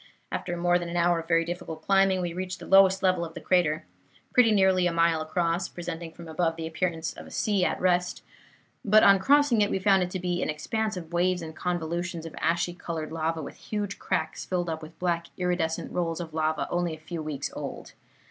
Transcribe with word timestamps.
After 0.31 0.57
more 0.57 0.79
than 0.79 0.89
an 0.89 0.97
hour 0.97 1.19
of 1.19 1.27
very 1.27 1.45
difficult 1.45 1.83
climbing, 1.83 2.21
we 2.21 2.33
reached 2.33 2.57
the 2.57 2.65
lowest 2.65 3.03
level 3.03 3.23
of 3.23 3.35
the 3.35 3.39
crater, 3.39 3.85
pretty 4.33 4.51
nearly 4.51 4.87
a 4.87 4.91
mile 4.91 5.21
across, 5.21 5.67
presenting 5.69 6.11
from 6.11 6.27
above 6.27 6.55
the 6.55 6.65
appearance 6.65 7.13
of 7.13 7.27
a 7.27 7.29
sea 7.29 7.63
at 7.63 7.79
rest; 7.79 8.23
but 8.83 9.03
on 9.03 9.19
crossing 9.19 9.61
it, 9.61 9.69
we 9.69 9.77
found 9.77 10.01
it 10.01 10.09
to 10.09 10.19
be 10.19 10.41
an 10.41 10.49
expanse 10.49 10.97
of 10.97 11.13
waves 11.13 11.43
and 11.43 11.55
convolutions 11.55 12.25
of 12.25 12.33
ashy 12.41 12.73
colored 12.73 13.11
lava, 13.11 13.43
with 13.43 13.57
huge 13.57 13.99
cracks 13.99 14.43
filled 14.43 14.69
up 14.71 14.81
with 14.81 14.97
black 14.97 15.27
iridescent 15.37 15.91
rolls 15.91 16.19
of 16.19 16.33
lava 16.33 16.67
only 16.71 16.95
a 16.95 16.99
few 16.99 17.21
weeks 17.21 17.51
old. 17.53 17.93